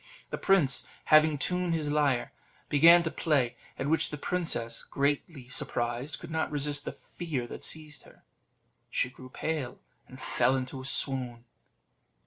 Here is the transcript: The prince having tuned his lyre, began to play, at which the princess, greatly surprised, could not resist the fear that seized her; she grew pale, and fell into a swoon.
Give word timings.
The 0.31 0.37
prince 0.39 0.87
having 1.05 1.37
tuned 1.37 1.75
his 1.75 1.91
lyre, 1.91 2.33
began 2.69 3.03
to 3.03 3.11
play, 3.11 3.55
at 3.77 3.85
which 3.85 4.09
the 4.09 4.17
princess, 4.17 4.83
greatly 4.83 5.47
surprised, 5.47 6.17
could 6.17 6.31
not 6.31 6.49
resist 6.49 6.85
the 6.85 6.91
fear 6.91 7.45
that 7.45 7.63
seized 7.63 8.01
her; 8.05 8.23
she 8.89 9.11
grew 9.11 9.29
pale, 9.29 9.79
and 10.07 10.19
fell 10.19 10.55
into 10.55 10.81
a 10.81 10.85
swoon. 10.85 11.45